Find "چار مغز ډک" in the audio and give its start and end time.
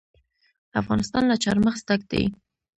1.43-2.01